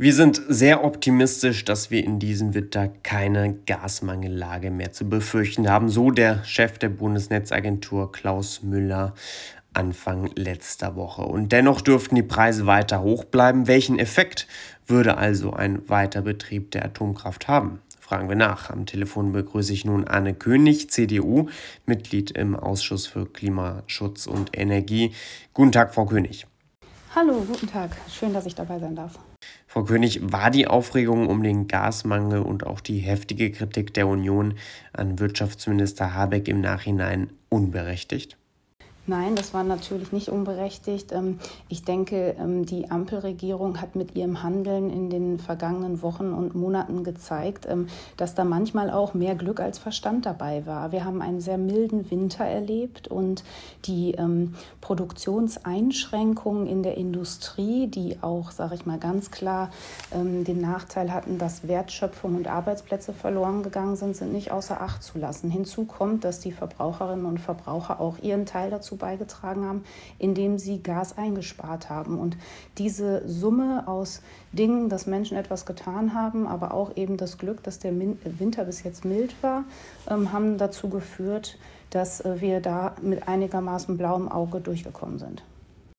Wir 0.00 0.14
sind 0.14 0.40
sehr 0.46 0.84
optimistisch, 0.84 1.64
dass 1.64 1.90
wir 1.90 2.04
in 2.04 2.20
diesem 2.20 2.54
Winter 2.54 2.86
keine 3.02 3.54
Gasmangellage 3.66 4.70
mehr 4.70 4.92
zu 4.92 5.08
befürchten 5.08 5.68
haben, 5.68 5.88
so 5.88 6.12
der 6.12 6.44
Chef 6.44 6.78
der 6.78 6.88
Bundesnetzagentur 6.88 8.12
Klaus 8.12 8.62
Müller 8.62 9.14
Anfang 9.74 10.30
letzter 10.36 10.94
Woche. 10.94 11.22
Und 11.22 11.50
dennoch 11.50 11.80
dürften 11.80 12.14
die 12.14 12.22
Preise 12.22 12.64
weiter 12.66 13.02
hoch 13.02 13.24
bleiben. 13.24 13.66
Welchen 13.66 13.98
Effekt 13.98 14.46
würde 14.86 15.16
also 15.16 15.52
ein 15.52 15.88
Weiterbetrieb 15.88 16.70
der 16.70 16.84
Atomkraft 16.84 17.48
haben? 17.48 17.82
Fragen 17.98 18.28
wir 18.28 18.36
nach. 18.36 18.70
Am 18.70 18.86
Telefon 18.86 19.32
begrüße 19.32 19.72
ich 19.72 19.84
nun 19.84 20.06
Anne 20.06 20.32
König, 20.32 20.90
CDU, 20.90 21.48
Mitglied 21.86 22.30
im 22.30 22.54
Ausschuss 22.54 23.08
für 23.08 23.26
Klimaschutz 23.26 24.28
und 24.28 24.56
Energie. 24.56 25.12
Guten 25.54 25.72
Tag, 25.72 25.92
Frau 25.92 26.06
König. 26.06 26.46
Hallo, 27.16 27.44
guten 27.48 27.66
Tag. 27.66 27.90
Schön, 28.08 28.32
dass 28.32 28.46
ich 28.46 28.54
dabei 28.54 28.78
sein 28.78 28.94
darf. 28.94 29.18
Frau 29.78 29.84
König, 29.84 30.18
war 30.32 30.50
die 30.50 30.66
Aufregung 30.66 31.28
um 31.28 31.40
den 31.44 31.68
Gasmangel 31.68 32.42
und 32.42 32.66
auch 32.66 32.80
die 32.80 32.98
heftige 32.98 33.52
Kritik 33.52 33.94
der 33.94 34.08
Union 34.08 34.54
an 34.92 35.20
Wirtschaftsminister 35.20 36.14
Habeck 36.14 36.48
im 36.48 36.60
Nachhinein 36.60 37.30
unberechtigt? 37.48 38.36
Nein, 39.08 39.36
das 39.36 39.54
war 39.54 39.64
natürlich 39.64 40.12
nicht 40.12 40.28
unberechtigt. 40.28 41.12
Ähm, 41.12 41.38
ich 41.70 41.82
denke, 41.82 42.36
ähm, 42.38 42.66
die 42.66 42.90
Ampelregierung 42.90 43.80
hat 43.80 43.96
mit 43.96 44.14
ihrem 44.14 44.42
Handeln 44.42 44.90
in 44.90 45.08
den 45.08 45.38
vergangenen 45.38 46.02
Wochen 46.02 46.34
und 46.34 46.54
Monaten 46.54 47.04
gezeigt, 47.04 47.66
ähm, 47.66 47.88
dass 48.18 48.34
da 48.34 48.44
manchmal 48.44 48.90
auch 48.90 49.14
mehr 49.14 49.34
Glück 49.34 49.60
als 49.60 49.78
Verstand 49.78 50.26
dabei 50.26 50.66
war. 50.66 50.92
Wir 50.92 51.06
haben 51.06 51.22
einen 51.22 51.40
sehr 51.40 51.56
milden 51.56 52.10
Winter 52.10 52.44
erlebt 52.44 53.08
und 53.08 53.44
die 53.86 54.14
Produktionseinschränkungen 54.80 56.66
in 56.66 56.82
der 56.82 56.96
Industrie, 56.98 57.86
die 57.86 58.18
auch, 58.20 58.50
sage 58.50 58.74
ich 58.74 58.84
mal 58.84 58.98
ganz 58.98 59.30
klar, 59.30 59.70
den 60.12 60.60
Nachteil 60.60 61.12
hatten, 61.12 61.38
dass 61.38 61.66
Wertschöpfung 61.66 62.34
und 62.34 62.48
Arbeitsplätze 62.48 63.12
verloren 63.12 63.62
gegangen 63.62 63.96
sind, 63.96 64.16
sind 64.16 64.32
nicht 64.32 64.50
außer 64.50 64.80
Acht 64.80 65.02
zu 65.02 65.18
lassen. 65.18 65.50
Hinzu 65.50 65.84
kommt, 65.84 66.24
dass 66.24 66.40
die 66.40 66.52
Verbraucherinnen 66.52 67.24
und 67.24 67.38
Verbraucher 67.38 68.00
auch 68.00 68.18
ihren 68.18 68.44
Teil 68.44 68.70
dazu 68.70 68.97
beigetragen 68.98 69.64
haben, 69.64 69.84
indem 70.18 70.58
sie 70.58 70.82
Gas 70.82 71.16
eingespart 71.16 71.88
haben. 71.88 72.18
Und 72.18 72.36
diese 72.76 73.26
Summe 73.28 73.86
aus 73.86 74.22
Dingen, 74.52 74.88
dass 74.88 75.06
Menschen 75.06 75.36
etwas 75.36 75.66
getan 75.66 76.14
haben, 76.14 76.46
aber 76.46 76.74
auch 76.74 76.96
eben 76.96 77.16
das 77.16 77.38
Glück, 77.38 77.62
dass 77.62 77.78
der 77.78 77.92
Winter 77.98 78.64
bis 78.64 78.82
jetzt 78.82 79.04
mild 79.04 79.34
war, 79.42 79.64
ähm, 80.08 80.32
haben 80.32 80.58
dazu 80.58 80.88
geführt, 80.88 81.58
dass 81.90 82.20
äh, 82.20 82.40
wir 82.40 82.60
da 82.60 82.96
mit 83.02 83.28
einigermaßen 83.28 83.96
blauem 83.96 84.28
Auge 84.28 84.60
durchgekommen 84.60 85.18
sind. 85.18 85.42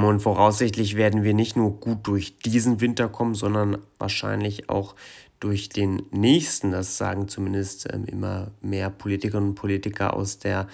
Und 0.02 0.22
voraussichtlich 0.22 0.96
werden 0.96 1.24
wir 1.24 1.34
nicht 1.34 1.58
nur 1.58 1.72
gut 1.80 2.00
durch 2.04 2.40
diesen 2.40 2.80
Winter 2.80 3.10
kommen, 3.10 3.36
sondern 3.36 3.80
wahrscheinlich 3.98 4.70
auch 4.70 4.96
durch 5.40 5.70
den 5.70 6.04
nächsten. 6.12 6.72
Das 6.72 6.98
sagen 6.98 7.28
zumindest 7.28 7.92
ähm, 7.94 8.06
immer 8.06 8.52
mehr 8.62 8.90
Politikerinnen 8.90 9.50
und 9.50 9.56
Politiker 9.56 10.14
aus 10.14 10.40
der 10.40 10.68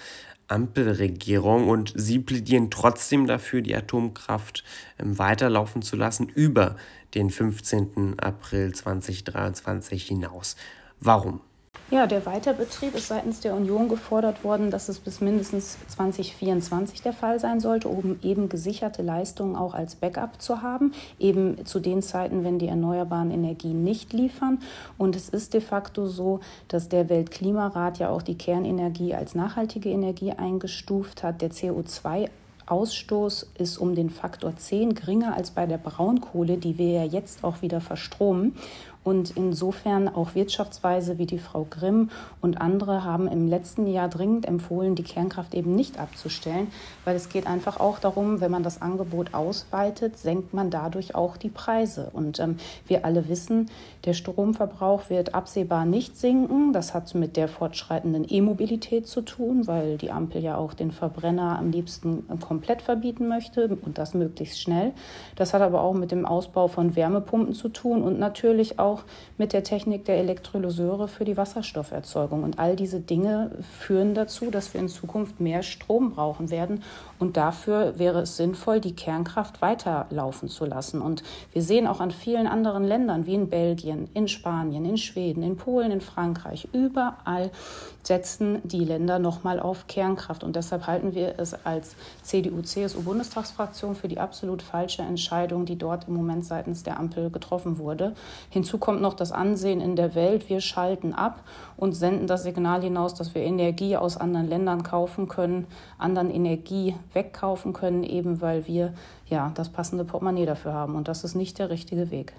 Ampelregierung 0.48 1.68
und 1.68 1.92
sie 1.94 2.18
plädieren 2.18 2.70
trotzdem 2.70 3.26
dafür, 3.26 3.62
die 3.62 3.74
Atomkraft 3.74 4.64
ähm, 4.98 5.18
weiterlaufen 5.18 5.82
zu 5.82 5.96
lassen 5.96 6.28
über 6.28 6.76
den 7.14 7.30
15. 7.30 8.18
April 8.18 8.74
2023 8.74 10.06
hinaus. 10.06 10.56
Warum? 11.00 11.40
Ja, 11.88 12.08
der 12.08 12.26
Weiterbetrieb 12.26 12.96
ist 12.96 13.06
seitens 13.06 13.38
der 13.38 13.54
Union 13.54 13.88
gefordert 13.88 14.42
worden, 14.42 14.72
dass 14.72 14.88
es 14.88 14.98
bis 14.98 15.20
mindestens 15.20 15.78
2024 15.86 17.00
der 17.00 17.12
Fall 17.12 17.38
sein 17.38 17.60
sollte, 17.60 17.86
um 17.86 18.18
eben 18.24 18.48
gesicherte 18.48 19.02
Leistungen 19.02 19.54
auch 19.54 19.72
als 19.72 19.94
Backup 19.94 20.42
zu 20.42 20.62
haben, 20.62 20.92
eben 21.20 21.64
zu 21.64 21.78
den 21.78 22.02
Zeiten, 22.02 22.42
wenn 22.42 22.58
die 22.58 22.66
erneuerbaren 22.66 23.30
Energien 23.30 23.84
nicht 23.84 24.12
liefern. 24.12 24.58
Und 24.98 25.14
es 25.14 25.28
ist 25.28 25.54
de 25.54 25.60
facto 25.60 26.06
so, 26.06 26.40
dass 26.66 26.88
der 26.88 27.08
Weltklimarat 27.08 27.98
ja 27.98 28.08
auch 28.08 28.22
die 28.22 28.36
Kernenergie 28.36 29.14
als 29.14 29.36
nachhaltige 29.36 29.90
Energie 29.90 30.32
eingestuft 30.32 31.22
hat. 31.22 31.40
Der 31.40 31.52
CO2 31.52 32.30
Ausstoß 32.66 33.52
ist 33.58 33.78
um 33.78 33.94
den 33.94 34.10
Faktor 34.10 34.56
10 34.56 34.96
geringer 34.96 35.36
als 35.36 35.52
bei 35.52 35.66
der 35.66 35.78
Braunkohle, 35.78 36.56
die 36.56 36.78
wir 36.78 36.90
ja 36.90 37.04
jetzt 37.04 37.44
auch 37.44 37.62
wieder 37.62 37.80
verstromen. 37.80 38.56
Und 39.06 39.36
insofern 39.36 40.08
auch 40.08 40.34
Wirtschaftsweise 40.34 41.16
wie 41.16 41.26
die 41.26 41.38
Frau 41.38 41.64
Grimm 41.70 42.10
und 42.40 42.60
andere 42.60 43.04
haben 43.04 43.28
im 43.28 43.46
letzten 43.46 43.86
Jahr 43.86 44.08
dringend 44.08 44.48
empfohlen, 44.48 44.96
die 44.96 45.04
Kernkraft 45.04 45.54
eben 45.54 45.76
nicht 45.76 46.00
abzustellen, 46.00 46.72
weil 47.04 47.14
es 47.14 47.28
geht 47.28 47.46
einfach 47.46 47.78
auch 47.78 48.00
darum, 48.00 48.40
wenn 48.40 48.50
man 48.50 48.64
das 48.64 48.82
Angebot 48.82 49.32
ausweitet, 49.32 50.18
senkt 50.18 50.54
man 50.54 50.70
dadurch 50.70 51.14
auch 51.14 51.36
die 51.36 51.50
Preise. 51.50 52.10
Und 52.14 52.40
ähm, 52.40 52.56
wir 52.88 53.04
alle 53.04 53.28
wissen, 53.28 53.70
der 54.06 54.12
Stromverbrauch 54.12 55.08
wird 55.08 55.36
absehbar 55.36 55.84
nicht 55.84 56.16
sinken. 56.16 56.72
Das 56.72 56.92
hat 56.92 57.14
mit 57.14 57.36
der 57.36 57.46
fortschreitenden 57.46 58.26
E-Mobilität 58.28 59.06
zu 59.06 59.20
tun, 59.20 59.68
weil 59.68 59.98
die 59.98 60.10
Ampel 60.10 60.42
ja 60.42 60.56
auch 60.56 60.74
den 60.74 60.90
Verbrenner 60.90 61.60
am 61.60 61.70
liebsten 61.70 62.24
äh, 62.28 62.36
komplett 62.38 62.82
verbieten 62.82 63.28
möchte 63.28 63.78
und 63.82 63.98
das 63.98 64.14
möglichst 64.14 64.60
schnell. 64.60 64.94
Das 65.36 65.54
hat 65.54 65.62
aber 65.62 65.82
auch 65.82 65.94
mit 65.94 66.10
dem 66.10 66.26
Ausbau 66.26 66.66
von 66.66 66.96
Wärmepumpen 66.96 67.54
zu 67.54 67.68
tun 67.68 68.02
und 68.02 68.18
natürlich 68.18 68.80
auch 68.80 68.95
auch 68.96 69.04
mit 69.38 69.52
der 69.52 69.64
Technik 69.64 70.04
der 70.06 70.18
Elektrolyseure 70.18 71.08
für 71.08 71.24
die 71.24 71.36
Wasserstofferzeugung. 71.36 72.42
Und 72.42 72.58
all 72.58 72.76
diese 72.76 73.00
Dinge 73.00 73.50
führen 73.78 74.14
dazu, 74.14 74.50
dass 74.50 74.72
wir 74.72 74.80
in 74.80 74.88
Zukunft 74.88 75.40
mehr 75.40 75.62
Strom 75.62 76.12
brauchen 76.12 76.50
werden. 76.50 76.82
Und 77.18 77.36
dafür 77.36 77.98
wäre 77.98 78.20
es 78.20 78.36
sinnvoll, 78.36 78.80
die 78.80 78.94
Kernkraft 78.94 79.62
weiterlaufen 79.62 80.48
zu 80.48 80.64
lassen. 80.64 81.00
Und 81.00 81.22
wir 81.52 81.62
sehen 81.62 81.86
auch 81.86 82.00
an 82.00 82.10
vielen 82.10 82.46
anderen 82.46 82.84
Ländern, 82.84 83.26
wie 83.26 83.34
in 83.34 83.48
Belgien, 83.48 84.08
in 84.14 84.28
Spanien, 84.28 84.84
in 84.84 84.98
Schweden, 84.98 85.42
in 85.42 85.56
Polen, 85.56 85.92
in 85.92 86.00
Frankreich, 86.00 86.68
überall 86.72 87.50
setzen 88.06 88.60
die 88.62 88.84
Länder 88.84 89.18
nochmal 89.18 89.58
auf 89.58 89.86
Kernkraft. 89.88 90.44
Und 90.44 90.56
deshalb 90.56 90.86
halten 90.86 91.14
wir 91.14 91.34
es 91.38 91.54
als 91.66 91.96
CDU-CSU-Bundestagsfraktion 92.22 93.96
für 93.96 94.08
die 94.08 94.20
absolut 94.20 94.62
falsche 94.62 95.02
Entscheidung, 95.02 95.66
die 95.66 95.76
dort 95.76 96.06
im 96.08 96.14
Moment 96.14 96.44
seitens 96.44 96.84
der 96.84 96.98
Ampel 96.98 97.30
getroffen 97.30 97.78
wurde. 97.78 98.14
Hinzu 98.50 98.78
kommt 98.86 99.02
noch 99.02 99.14
das 99.14 99.32
Ansehen 99.32 99.80
in 99.80 99.96
der 99.96 100.14
Welt. 100.14 100.48
Wir 100.48 100.60
schalten 100.60 101.12
ab 101.12 101.42
und 101.76 101.94
senden 101.94 102.28
das 102.28 102.44
Signal 102.44 102.82
hinaus, 102.82 103.14
dass 103.14 103.34
wir 103.34 103.42
Energie 103.42 103.96
aus 103.96 104.16
anderen 104.16 104.46
Ländern 104.46 104.84
kaufen 104.84 105.26
können, 105.26 105.66
anderen 105.98 106.30
Energie 106.30 106.94
wegkaufen 107.12 107.72
können, 107.72 108.04
eben 108.04 108.40
weil 108.40 108.68
wir 108.68 108.94
ja 109.28 109.50
das 109.56 109.70
passende 109.70 110.04
Portemonnaie 110.04 110.46
dafür 110.46 110.72
haben. 110.72 110.94
Und 110.94 111.08
das 111.08 111.24
ist 111.24 111.34
nicht 111.34 111.58
der 111.58 111.68
richtige 111.68 112.12
Weg. 112.12 112.32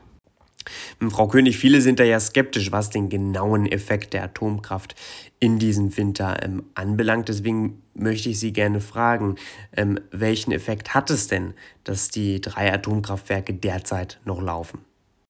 Frau 1.10 1.28
König, 1.28 1.58
viele 1.58 1.82
sind 1.82 2.00
da 2.00 2.06
ja 2.06 2.18
skeptisch, 2.18 2.72
was 2.72 2.92
den 2.92 3.10
genauen 3.10 3.66
Effekt 3.66 4.14
der 4.14 4.24
Atomkraft 4.24 4.96
in 5.42 5.60
diesem 5.60 5.98
Winter 5.98 6.42
ähm, 6.44 6.64
anbelangt. 6.76 7.28
Deswegen 7.28 7.82
möchte 7.94 8.30
ich 8.30 8.40
Sie 8.40 8.54
gerne 8.54 8.80
fragen, 8.80 9.36
ähm, 9.76 10.00
welchen 10.12 10.54
Effekt 10.54 10.94
hat 10.94 11.10
es 11.10 11.28
denn, 11.28 11.56
dass 11.84 12.08
die 12.08 12.40
drei 12.40 12.74
Atomkraftwerke 12.74 13.54
derzeit 13.54 14.22
noch 14.24 14.42
laufen? 14.42 14.80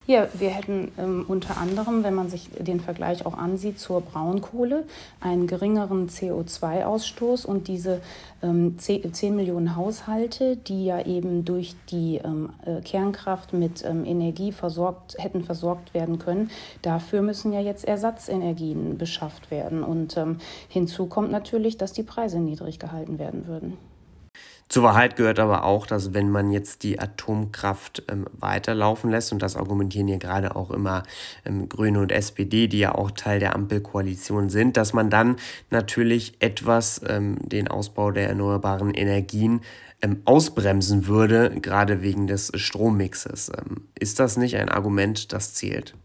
Ja, 0.09 0.29
wir 0.34 0.51
hätten 0.51 0.94
ähm, 0.97 1.25
unter 1.28 1.57
anderem, 1.57 2.01
wenn 2.06 2.16
man 2.16 2.29
sich 2.29 2.50
den 2.57 2.79
Vergleich 2.79 3.25
auch 3.25 3.38
ansieht 3.38 3.78
zur 3.78 4.00
Braunkohle, 4.00 4.85
einen 5.19 5.47
geringeren 5.47 6.07
CO2-Ausstoß 6.07 7.45
und 7.45 7.68
diese 7.68 8.00
ähm, 8.41 8.79
10, 8.79 9.13
10, 9.13 9.35
Millionen 9.35 9.75
Haushalte, 9.75 10.56
die 10.56 10.85
ja 10.85 11.06
eben 11.06 11.44
durch 11.44 11.75
die 11.91 12.22
ähm, 12.23 12.51
äh, 12.66 12.79
Kernkraft 12.79 13.51
mit 13.51 13.84
ähm, 13.84 14.06
Energie 14.06 14.53
versorgt, 14.53 15.18
hätten 15.19 15.44
versorgt 15.44 15.94
werden 15.94 16.19
können, 16.19 16.51
dafür 16.84 17.22
müssen 17.22 17.51
ja 17.51 17.59
jetzt 17.59 17.84
Ersatzenergien 17.84 18.97
beschafft 18.97 19.51
werden. 19.51 19.84
Und 19.84 20.16
ähm, 20.16 20.38
hinzu 20.69 21.07
kommt 21.07 21.31
natürlich, 21.31 21.78
dass 21.78 21.91
die 21.91 22.03
Preise 22.03 22.39
niedrig 22.39 22.79
gehalten 22.79 23.19
werden 23.19 23.45
würden. 23.45 23.78
Zur 24.70 24.84
Wahrheit 24.84 25.16
gehört 25.16 25.40
aber 25.40 25.64
auch, 25.64 25.88
dass 25.88 26.14
wenn 26.14 26.30
man 26.30 26.52
jetzt 26.52 26.84
die 26.84 27.00
Atomkraft 27.00 28.04
ähm, 28.10 28.26
weiterlaufen 28.34 29.10
lässt, 29.10 29.32
und 29.32 29.42
das 29.42 29.56
argumentieren 29.56 30.08
hier 30.08 30.18
gerade 30.18 30.56
auch 30.56 30.72
immer 30.72 31.04
ähm, 31.46 31.69
Grüne 31.69 32.00
und 32.00 32.12
SPD, 32.12 32.68
die 32.68 32.80
ja 32.80 32.94
auch 32.94 33.12
Teil 33.12 33.40
der 33.40 33.56
Ampelkoalition 33.56 34.50
sind, 34.50 34.75
dass 34.75 34.92
man 34.92 35.10
dann 35.10 35.38
natürlich 35.69 36.36
etwas 36.40 37.02
ähm, 37.08 37.38
den 37.42 37.69
Ausbau 37.69 38.12
der 38.12 38.28
erneuerbaren 38.28 38.94
Energien 38.94 39.62
ähm, 40.02 40.22
ausbremsen 40.25 41.08
würde, 41.08 41.50
gerade 41.62 42.02
wegen 42.02 42.28
des 42.28 42.52
Strommixes. 42.54 43.50
Ähm, 43.58 43.88
ist 43.98 44.20
das 44.20 44.36
nicht 44.36 44.58
ein 44.58 44.70
Argument, 44.70 45.31
das 45.31 45.54
zählt? 45.54 45.96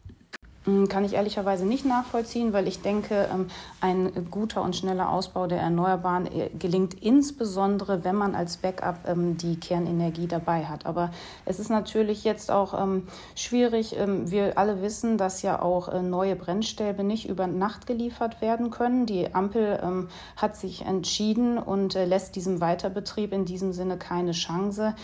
Hm, 0.64 0.88
kann 0.88 1.04
ich 1.04 1.14
ehrlicherweise 1.14 1.66
nicht 1.66 1.84
nachvollziehen, 1.84 2.52
weil 2.52 2.68
ich 2.68 2.82
denke, 2.82 3.28
ähm, 3.32 3.48
ein 3.80 4.28
guter 4.30 4.62
und 4.62 4.76
schneller 4.76 5.10
Ausbau 5.10 5.48
der 5.48 5.60
Erneuerbaren 5.60 6.26
äh, 6.26 6.50
gelingt 6.56 6.94
insbesondere, 7.02 8.04
wenn 8.04 8.14
man 8.14 8.36
als 8.36 8.58
Backup 8.58 9.00
ähm, 9.08 9.36
die 9.36 9.58
Kernenergie 9.58 10.28
dabei 10.28 10.66
hat. 10.66 10.86
Aber 10.86 11.10
es 11.46 11.58
ist 11.58 11.68
natürlich 11.68 12.22
jetzt 12.22 12.52
auch 12.52 12.80
ähm, 12.80 13.08
schwierig. 13.34 13.96
Wir 13.96 14.56
alle 14.56 14.82
wissen, 14.82 15.18
dass 15.18 15.42
ja 15.42 15.60
auch 15.60 15.88
äh, 15.88 16.00
neue 16.00 16.36
Brennstäbe 16.36 17.02
nicht 17.02 17.28
über 17.28 17.48
Nacht 17.48 17.88
geliefert 17.88 18.40
werden 18.40 18.70
können. 18.70 19.06
Die 19.06 19.34
Ampel 19.34 20.08
hat 20.36 20.56
sich 20.56 20.82
entschieden 20.82 21.58
und 21.58 21.96
äh, 21.96 22.04
lässt 22.04 22.36
diesem 22.36 22.60
Weiterbetrieb 22.60 23.32
in 23.32 23.44
diesem 23.44 23.72
Sinne 23.72 23.96
keine 23.96 24.32
Chance. 24.32 24.94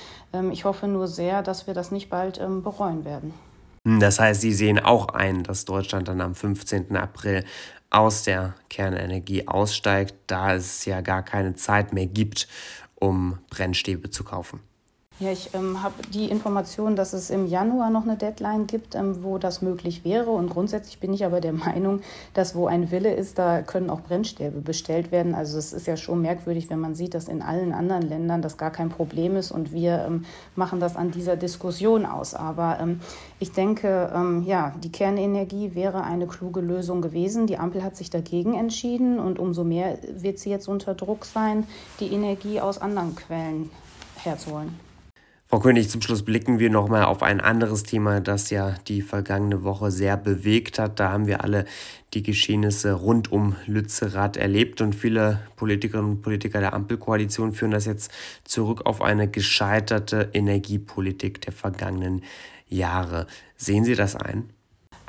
Ich 0.52 0.64
hoffe 0.64 0.86
nur 0.86 1.06
sehr, 1.08 1.42
dass 1.42 1.66
wir 1.66 1.74
das 1.74 1.90
nicht 1.90 2.10
bald 2.10 2.40
bereuen 2.62 3.04
werden. 3.04 3.32
Das 4.00 4.20
heißt, 4.20 4.42
Sie 4.42 4.52
sehen 4.52 4.78
auch 4.78 5.08
ein, 5.08 5.42
dass 5.44 5.64
Deutschland 5.64 6.08
dann 6.08 6.20
am 6.20 6.34
15. 6.34 6.94
April 6.96 7.44
aus 7.90 8.22
der 8.22 8.54
Kernenergie 8.68 9.48
aussteigt, 9.48 10.14
da 10.26 10.54
es 10.54 10.84
ja 10.84 11.00
gar 11.00 11.22
keine 11.22 11.54
Zeit 11.54 11.94
mehr 11.94 12.06
gibt, 12.06 12.48
um 12.94 13.38
Brennstäbe 13.48 14.10
zu 14.10 14.24
kaufen. 14.24 14.60
Ja, 15.20 15.32
ich 15.32 15.52
ähm, 15.52 15.82
habe 15.82 15.94
die 16.14 16.26
Information, 16.26 16.94
dass 16.94 17.12
es 17.12 17.30
im 17.30 17.48
Januar 17.48 17.90
noch 17.90 18.04
eine 18.04 18.16
Deadline 18.16 18.68
gibt, 18.68 18.94
ähm, 18.94 19.24
wo 19.24 19.38
das 19.38 19.62
möglich 19.62 20.04
wäre. 20.04 20.30
Und 20.30 20.48
grundsätzlich 20.48 21.00
bin 21.00 21.12
ich 21.12 21.24
aber 21.24 21.40
der 21.40 21.52
Meinung, 21.54 22.02
dass 22.34 22.54
wo 22.54 22.68
ein 22.68 22.92
Wille 22.92 23.12
ist, 23.12 23.36
da 23.36 23.62
können 23.62 23.90
auch 23.90 24.00
Brennstäbe 24.00 24.60
bestellt 24.60 25.10
werden. 25.10 25.34
Also 25.34 25.58
es 25.58 25.72
ist 25.72 25.88
ja 25.88 25.96
schon 25.96 26.22
merkwürdig, 26.22 26.70
wenn 26.70 26.78
man 26.78 26.94
sieht, 26.94 27.14
dass 27.14 27.26
in 27.26 27.42
allen 27.42 27.72
anderen 27.72 28.02
Ländern 28.02 28.42
das 28.42 28.58
gar 28.58 28.70
kein 28.70 28.90
Problem 28.90 29.34
ist 29.34 29.50
und 29.50 29.72
wir 29.72 30.04
ähm, 30.06 30.24
machen 30.54 30.78
das 30.78 30.94
an 30.94 31.10
dieser 31.10 31.36
Diskussion 31.36 32.06
aus. 32.06 32.34
Aber 32.34 32.78
ähm, 32.80 33.00
ich 33.40 33.50
denke, 33.50 34.12
ähm, 34.14 34.44
ja, 34.44 34.72
die 34.84 34.92
Kernenergie 34.92 35.74
wäre 35.74 36.04
eine 36.04 36.28
kluge 36.28 36.60
Lösung 36.60 37.02
gewesen. 37.02 37.48
Die 37.48 37.58
Ampel 37.58 37.82
hat 37.82 37.96
sich 37.96 38.10
dagegen 38.10 38.54
entschieden 38.54 39.18
und 39.18 39.40
umso 39.40 39.64
mehr 39.64 39.98
wird 40.12 40.38
sie 40.38 40.50
jetzt 40.50 40.68
unter 40.68 40.94
Druck 40.94 41.24
sein, 41.24 41.66
die 41.98 42.12
Energie 42.12 42.60
aus 42.60 42.80
anderen 42.80 43.16
Quellen 43.16 43.70
herzuholen. 44.22 44.87
Frau 45.50 45.60
König, 45.60 45.88
zum 45.88 46.02
Schluss 46.02 46.26
blicken 46.26 46.58
wir 46.58 46.68
nochmal 46.68 47.06
auf 47.06 47.22
ein 47.22 47.40
anderes 47.40 47.82
Thema, 47.82 48.20
das 48.20 48.50
ja 48.50 48.74
die 48.86 49.00
vergangene 49.00 49.64
Woche 49.64 49.90
sehr 49.90 50.18
bewegt 50.18 50.78
hat. 50.78 51.00
Da 51.00 51.10
haben 51.10 51.26
wir 51.26 51.42
alle 51.42 51.64
die 52.12 52.22
Geschehnisse 52.22 52.92
rund 52.92 53.32
um 53.32 53.56
Lützerath 53.64 54.36
erlebt 54.36 54.82
und 54.82 54.94
viele 54.94 55.40
Politikerinnen 55.56 56.10
und 56.10 56.22
Politiker 56.22 56.60
der 56.60 56.74
Ampelkoalition 56.74 57.54
führen 57.54 57.70
das 57.70 57.86
jetzt 57.86 58.12
zurück 58.44 58.84
auf 58.84 59.00
eine 59.00 59.26
gescheiterte 59.26 60.28
Energiepolitik 60.34 61.40
der 61.40 61.54
vergangenen 61.54 62.24
Jahre. 62.68 63.26
Sehen 63.56 63.84
Sie 63.84 63.94
das 63.94 64.16
ein? 64.16 64.50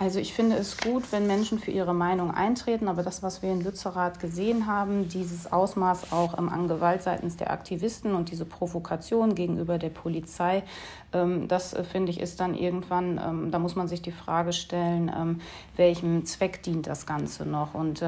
Also 0.01 0.19
ich 0.19 0.33
finde 0.33 0.55
es 0.55 0.77
gut, 0.77 1.11
wenn 1.11 1.27
Menschen 1.27 1.59
für 1.59 1.71
ihre 1.71 1.93
Meinung 1.93 2.31
eintreten, 2.31 2.87
aber 2.87 3.03
das, 3.03 3.21
was 3.21 3.41
wir 3.41 3.51
in 3.51 3.59
Lützerath 3.59 4.21
gesehen 4.21 4.65
haben, 4.65 5.09
dieses 5.09 5.51
Ausmaß 5.51 6.13
auch 6.13 6.35
an 6.35 6.69
Gewalt 6.69 7.03
seitens 7.03 7.35
der 7.35 7.51
Aktivisten 7.51 8.15
und 8.15 8.31
diese 8.31 8.45
Provokation 8.45 9.35
gegenüber 9.35 9.77
der 9.77 9.89
Polizei, 9.89 10.63
ähm, 11.11 11.47
das 11.47 11.73
äh, 11.73 11.83
finde 11.83 12.11
ich 12.11 12.19
ist 12.19 12.39
dann 12.39 12.53
irgendwann, 12.53 13.19
ähm, 13.23 13.51
da 13.51 13.59
muss 13.59 13.75
man 13.75 13.87
sich 13.87 14.01
die 14.01 14.11
Frage 14.11 14.53
stellen, 14.53 15.11
ähm, 15.15 15.41
welchem 15.75 16.25
Zweck 16.25 16.61
dient 16.63 16.87
das 16.87 17.05
Ganze 17.05 17.45
noch? 17.45 17.73
Und 17.73 18.03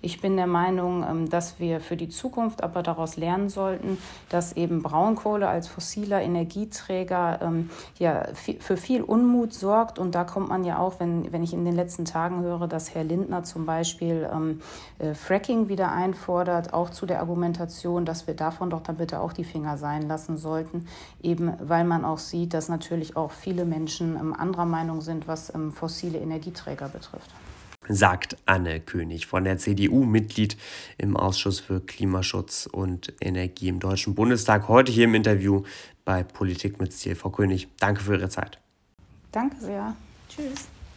ich 0.00 0.20
bin 0.20 0.36
der 0.36 0.46
Meinung, 0.46 1.28
dass 1.28 1.60
wir 1.60 1.80
für 1.80 1.96
die 1.96 2.08
Zukunft 2.08 2.62
aber 2.62 2.82
daraus 2.82 3.16
lernen 3.16 3.48
sollten, 3.48 3.98
dass 4.28 4.54
eben 4.54 4.82
Braunkohle 4.82 5.48
als 5.48 5.68
fossiler 5.68 6.20
Energieträger 6.20 7.52
ja, 7.98 8.24
für 8.34 8.76
viel 8.76 9.02
Unmut 9.02 9.54
sorgt 9.54 10.00
und 10.00 10.16
da 10.16 10.24
kommt 10.24 10.48
man 10.48 10.64
ja 10.64 10.78
auch, 10.78 10.98
wenn 10.98 11.31
wenn 11.32 11.42
ich 11.42 11.52
in 11.52 11.64
den 11.64 11.74
letzten 11.74 12.04
Tagen 12.04 12.42
höre, 12.42 12.68
dass 12.68 12.94
Herr 12.94 13.04
Lindner 13.04 13.44
zum 13.44 13.66
Beispiel 13.66 14.28
ähm, 14.32 14.60
äh, 14.98 15.14
Fracking 15.14 15.68
wieder 15.68 15.92
einfordert, 15.92 16.72
auch 16.72 16.90
zu 16.90 17.06
der 17.06 17.20
Argumentation, 17.20 18.04
dass 18.04 18.26
wir 18.26 18.34
davon 18.34 18.70
doch 18.70 18.82
dann 18.82 18.96
bitte 18.96 19.20
auch 19.20 19.32
die 19.32 19.44
Finger 19.44 19.78
sein 19.78 20.08
lassen 20.08 20.36
sollten, 20.36 20.86
eben 21.22 21.52
weil 21.60 21.84
man 21.84 22.04
auch 22.04 22.18
sieht, 22.18 22.54
dass 22.54 22.68
natürlich 22.68 23.16
auch 23.16 23.30
viele 23.30 23.64
Menschen 23.64 24.16
ähm, 24.16 24.34
anderer 24.34 24.66
Meinung 24.66 25.00
sind, 25.00 25.28
was 25.28 25.54
ähm, 25.54 25.72
fossile 25.72 26.18
Energieträger 26.18 26.88
betrifft 26.88 27.30
sagt 27.88 28.36
Anne 28.46 28.80
König 28.80 29.26
von 29.26 29.44
der 29.44 29.58
CDU, 29.58 30.04
Mitglied 30.04 30.56
im 30.98 31.16
Ausschuss 31.16 31.60
für 31.60 31.80
Klimaschutz 31.80 32.68
und 32.70 33.12
Energie 33.20 33.68
im 33.68 33.80
Deutschen 33.80 34.14
Bundestag, 34.14 34.68
heute 34.68 34.92
hier 34.92 35.04
im 35.04 35.14
Interview 35.14 35.64
bei 36.04 36.22
Politik 36.22 36.80
mit 36.80 36.92
Stil. 36.92 37.14
Frau 37.14 37.30
König, 37.30 37.68
danke 37.78 38.02
für 38.02 38.14
Ihre 38.16 38.28
Zeit. 38.28 38.58
Danke 39.30 39.56
sehr. 39.60 39.96
Tschüss. 40.28 40.68